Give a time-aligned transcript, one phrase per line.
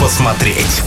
[0.00, 0.82] посмотреть.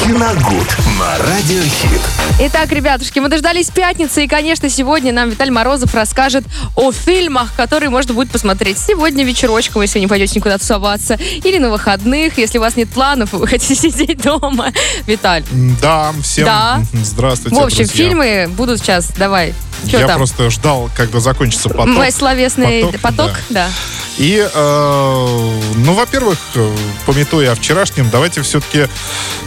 [0.00, 2.00] Киногуд на Радиохит.
[2.40, 6.44] Итак, ребятушки, мы дождались пятницы, и, конечно, сегодня нам Виталий Морозов расскажет
[6.76, 11.70] о фильмах, которые можно будет посмотреть сегодня вечерочком, если не пойдете никуда тусоваться, или на
[11.70, 14.72] выходных, если у вас нет планов, и вы хотите сидеть дома.
[15.06, 15.44] Виталь.
[15.80, 16.80] Да, всем Да.
[16.92, 17.96] здравствуйте, В общем, друзья.
[18.08, 19.08] фильмы будут сейчас.
[19.16, 19.54] Давай.
[19.86, 20.16] Что Я там?
[20.18, 21.86] просто ждал, когда закончится поток.
[21.86, 23.66] Мой словесный Поток, поток, да.
[23.66, 23.70] да.
[24.18, 26.76] И, э, ну, во-первых, э,
[27.06, 28.88] пометуя о вчерашнем, давайте все-таки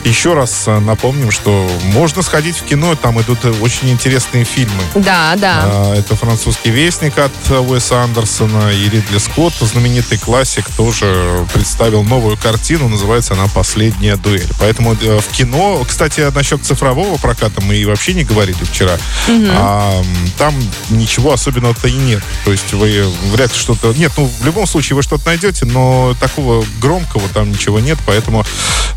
[0.03, 4.83] еще раз э, напомним, что можно сходить в кино, там идут э, очень интересные фильмы.
[4.95, 5.61] Да, да.
[5.63, 12.03] А, Это французский вестник от э, Уэса Андерсона и Ридли Скотт, знаменитый классик, тоже представил
[12.03, 14.47] новую картину, называется она «Последняя дуэль».
[14.59, 20.05] Поэтому в кино, кстати, насчет цифрового проката мы и вообще не говорили вчера, А, м,
[20.37, 20.55] там
[20.89, 22.23] ничего особенного-то и нет.
[22.45, 23.93] То есть вы вряд ли что-то...
[23.93, 28.43] Нет, ну, в любом случае вы что-то найдете, но такого громкого там ничего нет, поэтому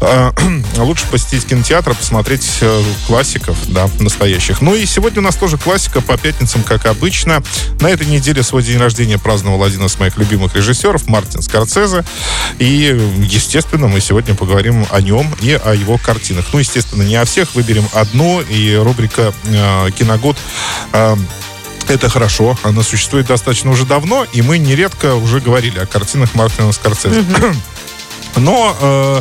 [0.00, 0.32] э,
[0.94, 4.60] лучше посетить кинотеатр, посмотреть э, классиков, да, настоящих.
[4.60, 7.42] Ну и сегодня у нас тоже классика по пятницам, как обычно.
[7.80, 12.04] На этой неделе свой день рождения праздновал один из моих любимых режиссеров, Мартин Скорцезе.
[12.60, 16.44] И, естественно, мы сегодня поговорим о нем и о его картинах.
[16.52, 20.36] Ну, естественно, не о всех, выберем одну, и рубрика э, «Киногод»
[20.92, 21.16] э,
[21.88, 26.70] это хорошо, она существует достаточно уже давно, и мы нередко уже говорили о картинах Мартина
[26.72, 27.24] Скорцезе.
[28.36, 29.20] Но э,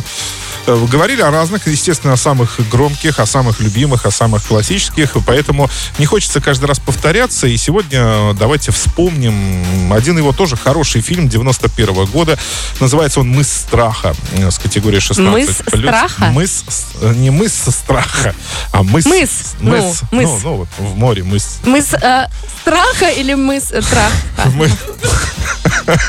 [0.66, 6.06] говорили о разных, естественно, о самых громких, о самых любимых, о самых классических, поэтому не
[6.06, 7.46] хочется каждый раз повторяться.
[7.46, 12.38] И сегодня э, давайте вспомним один его тоже хороший фильм 91 года.
[12.80, 15.32] Называется он «Мыс страха» э, с категории 16.
[15.32, 16.26] «Мыс страха»?
[16.26, 16.64] Мыс,
[17.00, 18.34] э, не мыс страха,
[18.72, 19.06] а мыс.
[19.06, 20.02] Мыс, ну, Мыс.
[20.10, 20.28] мыс.
[20.28, 21.58] Ну, ну, вот в море мыс.
[21.64, 22.28] Мы с э,
[22.60, 24.12] страха или мы с э, траха?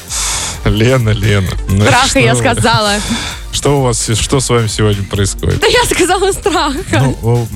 [0.70, 1.50] Мы- Лена, Лена.
[1.68, 2.94] ну Страха, я сказала.
[3.52, 5.60] Что у вас, что с вами сегодня происходит?
[5.60, 7.00] Да я сказала страха.
[7.00, 7.46] Ну, о,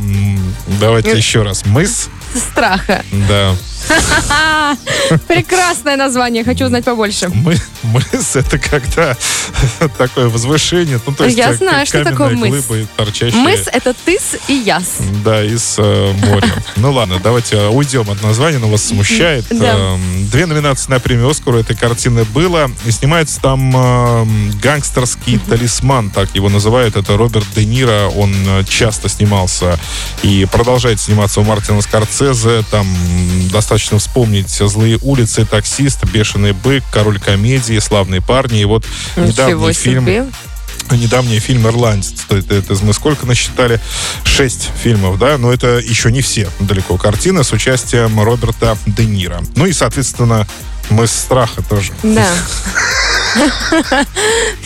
[0.80, 1.16] давайте Э.
[1.16, 1.64] еще раз.
[1.66, 3.04] Мыс, Страха.
[3.28, 3.54] да.
[5.28, 7.28] Прекрасное название, хочу узнать побольше.
[7.28, 9.16] Мы, мыс это когда
[9.98, 11.00] такое возвышение.
[11.06, 12.64] Ну, то есть Я э, знаю, что такое мыс.
[12.96, 13.40] торчащая.
[13.40, 14.96] Мыс— это тыс и яс.
[15.24, 16.52] Да, из э, моря.
[16.76, 19.44] Ну ладно, давайте э, уйдем от названия, но вас смущает.
[19.50, 19.74] Да.
[19.94, 22.70] Эм, Две номинации на премию «Оскар» у этой картины было.
[22.86, 26.96] И снимается там эм, гангстерский талисман, так его называют.
[26.96, 28.08] Это Роберт Де Ниро.
[28.16, 29.78] Он э, часто снимался
[30.22, 32.64] и продолжает сниматься у Мартина Скорцезе.
[32.70, 38.60] Там м, достаточно вспомнить «Злые улицы», «Таксист», «Бешеный бык», «Король комедии», «Славные парни».
[38.60, 38.84] И вот
[39.16, 40.26] Ничего недавний фильм себе.
[40.92, 42.12] недавний фильм «Ирландец».
[42.28, 43.80] То Это, это мы сколько насчитали?
[44.22, 45.38] Шесть фильмов, да?
[45.38, 49.42] Но это еще не все далеко картины с участием Роберта Де Ниро.
[49.56, 50.46] Ну и, соответственно,
[50.90, 51.92] мы страха тоже.
[52.04, 52.28] Да.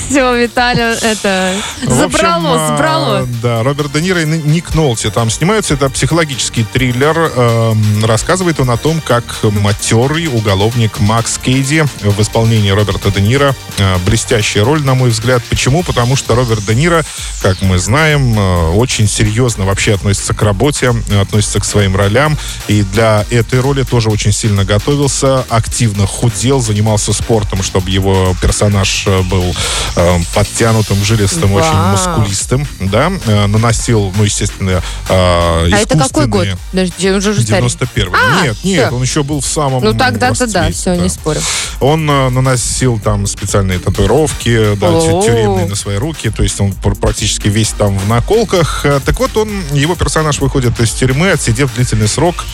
[0.09, 3.29] Все, Виталия, это В забрало, а, забрало.
[3.43, 5.75] Да, Роберт Де Ниро и Ник Нолти там снимаются.
[5.75, 7.17] Это психологический триллер.
[7.37, 13.55] Эм, Рассказывает он о том, как матерый уголовник Макс Кейди в исполнении Роберта Де Ниро.
[13.79, 15.43] э, Блестящая роль, на мой взгляд.
[15.51, 15.83] Почему?
[15.83, 17.05] Потому что Роберт Де Ниро,
[17.43, 22.39] как мы знаем, э, очень серьезно вообще относится к работе, относится к своим ролям.
[22.69, 29.05] И для этой роли тоже очень сильно готовился, активно худел, занимался спортом, чтобы его персонаж
[29.07, 29.55] э, был
[29.99, 31.91] э, подтянутым, жилистым, очень Вау.
[31.91, 36.47] мускулистым, да, Э, наносил, ну, естественно, э, А это какой год?
[36.71, 37.63] Подожди, он уже уже старый.
[37.63, 38.97] 91 А, нет, нет, всё.
[38.97, 41.41] он еще был в самом Ну тогда-то да, все, не спорю.
[41.81, 46.95] Он э, наносил там специальные татуировки, да, тюремные на свои руки, то есть он пр-
[46.95, 48.85] практически весь там в наколках.
[48.85, 52.45] Э, Так вот, он, его персонаж выходит из тюрьмы, отсидев длительный срок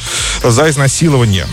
[0.42, 1.46] за изнасилование.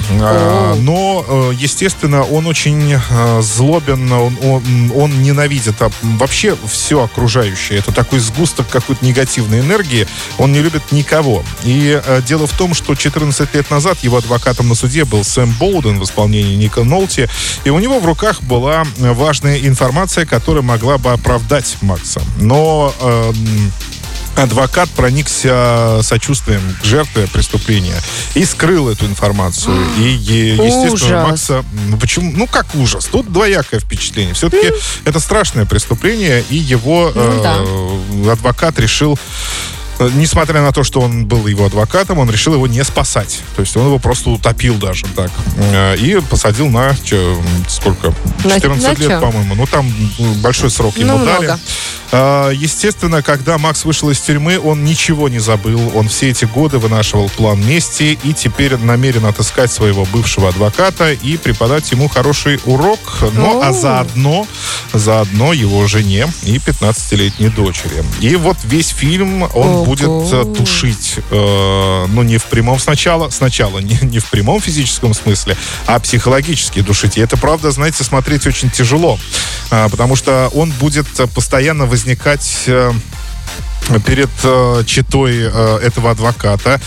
[0.80, 3.00] Но, естественно, он очень
[3.42, 7.80] злобен, он, он- он ненавидит а, вообще все окружающее.
[7.80, 10.08] Это такой сгусток какой-то негативной энергии.
[10.38, 11.44] Он не любит никого.
[11.64, 15.52] И э, дело в том, что 14 лет назад его адвокатом на суде был Сэм
[15.60, 17.30] Болден в исполнении Ника Нолти.
[17.64, 22.22] И у него в руках была э, важная информация, которая могла бы оправдать Макса.
[22.40, 23.34] Но э,
[24.36, 27.96] адвокат проникся сочувствием к жертве преступления
[28.34, 29.76] и скрыл эту информацию.
[29.98, 30.04] И,
[30.58, 31.30] естественно, Ужас.
[31.30, 31.66] Макса...
[31.88, 32.32] Ну, почему?
[32.36, 33.06] Ну, как ужас?
[33.06, 34.34] Тут двоякое впечатление.
[34.34, 34.72] Все-таки
[35.06, 39.20] это страшное преступление, и его Ну, э, адвокат решил
[40.00, 43.40] э, Несмотря на то, что он был его адвокатом, он решил его не спасать.
[43.56, 45.30] То есть он его просто утопил даже так.
[45.58, 48.14] Э, И посадил на м, сколько?
[48.44, 49.22] На- 14 на лет, чё?
[49.22, 49.54] по-моему.
[49.56, 49.92] Ну, там
[50.42, 51.46] большой срок ему Ну, дали.
[51.46, 51.60] много.
[52.12, 55.92] А, естественно, когда Макс вышел из тюрьмы, он ничего не забыл.
[55.96, 61.38] Он все эти годы вынашивал план мести и теперь намерен отыскать своего бывшего адвоката и
[61.38, 63.00] преподать ему хороший урок.
[63.34, 64.46] Ну, а заодно,
[64.94, 68.04] заодно его жене и 15-летней дочери.
[68.20, 69.86] И вот весь фильм он Ого.
[69.86, 75.14] будет э, тушить, э, ну, не в прямом сначала, сначала не, не в прямом физическом
[75.14, 75.56] смысле,
[75.86, 77.18] а психологически душить.
[77.18, 79.18] И это, правда, знаете, смотреть очень тяжело,
[79.70, 82.01] а, потому что он будет э, постоянно возникать...
[82.68, 82.92] э,
[84.06, 86.80] перед э, читой э, этого адвоката.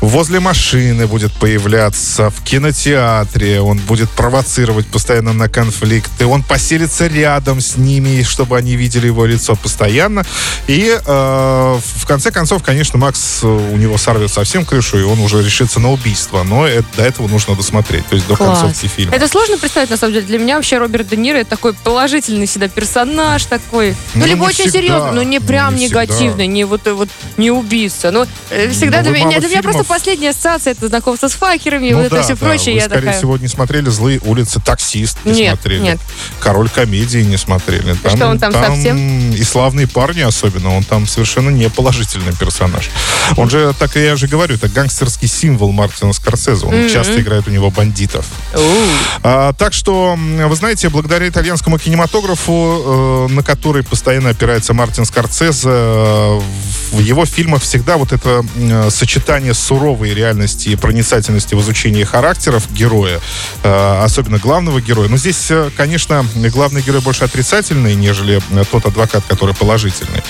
[0.00, 7.60] Возле машины будет появляться, в кинотеатре он будет провоцировать постоянно на конфликты, он поселится рядом
[7.60, 10.24] с ними, чтобы они видели его лицо постоянно.
[10.68, 15.18] И э, в конце концов, конечно, Макс, э, у него сорвет совсем крышу, и он
[15.18, 16.44] уже решится на убийство.
[16.44, 18.60] Но это- до этого нужно досмотреть, то есть до Класс.
[18.60, 19.14] концовки фильма.
[19.16, 20.26] Это сложно представить, на самом деле.
[20.26, 23.96] Для меня вообще Роберт Де Ниро это такой положительный всегда персонаж такой.
[24.14, 24.78] Ну, Ну, либо не очень всегда.
[24.78, 26.00] серьезный, но не Ну, прям не всегда.
[26.28, 28.10] Негативный, не вот, э, вот не убийца.
[28.10, 31.90] Ну, э, всегда Ну, для меня, для меня просто последняя ассоциация это знакомство с факерами,
[31.90, 32.46] Ну вот это да, все да.
[32.46, 32.74] прочее.
[32.74, 33.18] Вы, я скорее такая.
[33.18, 35.82] всего, не смотрели «Злые улицы», «Таксист» не Нет, смотрели.
[35.82, 35.98] нет.
[36.40, 37.94] «Король комедии» не смотрели.
[38.08, 39.32] что, он там совсем?
[39.32, 40.76] И «Славные парни» особенно.
[40.76, 42.88] Он там совершенно не положительный персонаж.
[43.36, 46.66] Он же, так я же говорю, это гангстерский символ Мартина Скорсезе.
[46.66, 46.88] Он Мгм.
[46.90, 48.26] часто играет у него бандитов.
[49.22, 55.68] А, так что, вы знаете, благодаря итальянскому кинематографу, э, на который постоянно опирается Мартин Скорсезе,
[56.92, 58.44] в его фильмах всегда вот это
[58.90, 63.20] сочетание суровой реальности и проницательности в изучении характеров героя,
[63.62, 65.08] э, особенно главного героя.
[65.08, 70.22] Но здесь, э, конечно, главный герой больше отрицательный, нежели э, тот адвокат, который положительный.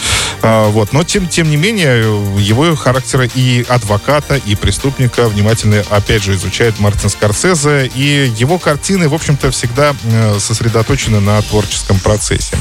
[0.43, 0.93] Вот.
[0.93, 1.99] Но, тем, тем не менее,
[2.39, 7.91] его характера и адвоката, и преступника внимательно, опять же, изучает Мартин Скорсезе.
[7.95, 9.95] И его картины, в общем-то, всегда
[10.39, 12.57] сосредоточены на творческом процессе.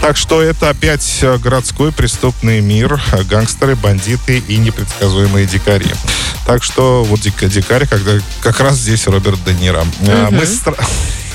[0.00, 5.90] Так что это опять городской преступный мир, гангстеры, бандиты и непредсказуемые дикари.
[6.46, 9.84] Так что вот дик- дикарь, когда как раз здесь Роберт Де Ниро.
[10.06, 10.36] Э, Мгм.
[10.36, 10.84] Мы, стра-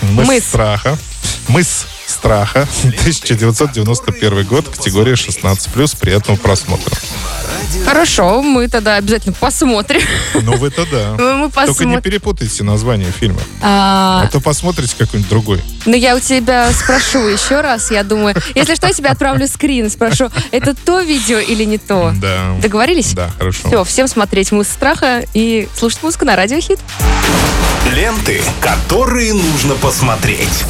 [0.01, 0.43] мы Мыс.
[0.45, 0.97] страха.
[1.47, 2.67] Мыс страха.
[2.83, 5.95] 1991 год, категория 16+.
[5.95, 6.95] Приятного просмотра.
[7.85, 10.01] Хорошо, мы тогда обязательно посмотрим.
[10.33, 11.11] Ну, вы-то да.
[11.17, 12.01] Мы Только не посмотрим.
[12.01, 13.39] перепутайте название фильма.
[13.61, 15.61] А, А то посмотрите какой-нибудь другой.
[15.85, 18.35] Ну, я у тебя спрошу еще раз, я думаю.
[18.55, 22.13] Если что, я тебе отправлю скрин, спрошу, это то видео или не то?
[22.15, 22.55] Да.
[22.61, 23.13] Договорились?
[23.13, 23.67] Да, хорошо.
[23.67, 26.79] Все, всем смотреть «Мыс страха» и слушать музыку на Радио Хит.
[27.93, 30.63] Ленты, которые нужно посмотреть.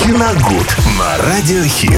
[0.00, 0.66] Киногуд
[0.98, 1.90] на радиохит.